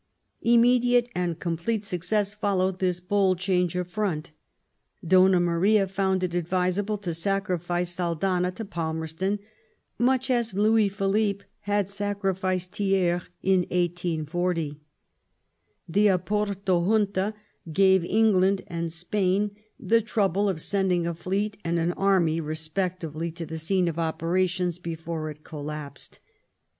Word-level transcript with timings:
Immediate 0.41 1.11
and 1.13 1.37
complete 1.39 1.85
success 1.85 2.33
followed 2.33 2.79
this 2.79 2.99
bold 2.99 3.37
change 3.37 3.75
of 3.75 3.87
front. 3.87 4.31
Donna 5.07 5.39
Maria 5.39 5.87
found 5.87 6.23
it 6.23 6.33
advisable 6.33 6.97
to 6.97 7.13
sacrifice 7.13 7.91
Saldanha 7.91 8.49
to 8.55 8.65
Palmerston, 8.65 9.37
much 9.99 10.31
as 10.31 10.55
Louis 10.55 10.89
Phi 10.89 11.05
lippe 11.05 11.43
had 11.59 11.87
sacrificed 11.87 12.71
Thiers 12.71 13.29
in 13.43 13.59
1840. 13.69 14.79
The 15.87 16.07
Oporto 16.09 16.79
Junta 16.83 17.35
gave 17.71 18.03
England 18.03 18.63
and 18.65 18.91
Spain 18.91 19.51
the 19.79 20.01
trouble 20.01 20.49
of 20.49 20.61
sending 20.61 21.05
a 21.05 21.13
fleet 21.13 21.57
and 21.63 21.77
an 21.77 21.91
army 21.93 22.39
respectively 22.41 23.29
to 23.33 23.45
the 23.45 23.59
scene 23.59 23.87
of 23.87 23.99
operations 23.99 24.79
before 24.79 25.29
it 25.29 25.43
collapsed. 25.43 26.19